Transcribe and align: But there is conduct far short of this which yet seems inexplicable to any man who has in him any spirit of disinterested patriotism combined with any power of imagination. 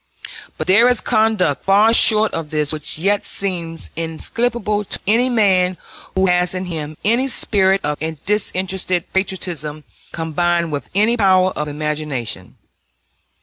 But 0.57 0.65
there 0.65 0.89
is 0.89 0.99
conduct 0.99 1.63
far 1.63 1.93
short 1.93 2.33
of 2.33 2.49
this 2.49 2.73
which 2.73 2.97
yet 2.97 3.23
seems 3.23 3.91
inexplicable 3.95 4.83
to 4.83 4.99
any 5.05 5.29
man 5.29 5.77
who 6.15 6.25
has 6.25 6.55
in 6.55 6.65
him 6.65 6.97
any 7.05 7.27
spirit 7.27 7.81
of 7.83 7.99
disinterested 8.25 9.13
patriotism 9.13 9.83
combined 10.11 10.71
with 10.71 10.89
any 10.95 11.17
power 11.17 11.51
of 11.51 11.67
imagination. 11.67 12.57